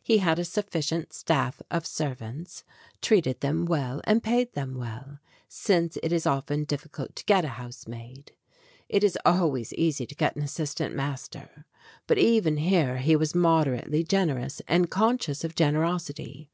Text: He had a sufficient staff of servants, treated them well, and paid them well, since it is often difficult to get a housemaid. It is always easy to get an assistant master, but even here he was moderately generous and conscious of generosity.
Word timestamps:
He 0.00 0.18
had 0.18 0.38
a 0.38 0.44
sufficient 0.44 1.12
staff 1.12 1.60
of 1.68 1.84
servants, 1.84 2.62
treated 3.02 3.40
them 3.40 3.66
well, 3.66 4.00
and 4.04 4.22
paid 4.22 4.52
them 4.52 4.76
well, 4.76 5.18
since 5.48 5.98
it 6.00 6.12
is 6.12 6.28
often 6.28 6.62
difficult 6.62 7.16
to 7.16 7.24
get 7.24 7.44
a 7.44 7.48
housemaid. 7.58 8.30
It 8.88 9.02
is 9.02 9.18
always 9.26 9.72
easy 9.74 10.06
to 10.06 10.14
get 10.14 10.36
an 10.36 10.42
assistant 10.42 10.94
master, 10.94 11.66
but 12.06 12.18
even 12.18 12.58
here 12.58 12.98
he 12.98 13.16
was 13.16 13.34
moderately 13.34 14.04
generous 14.04 14.62
and 14.68 14.92
conscious 14.92 15.42
of 15.42 15.56
generosity. 15.56 16.50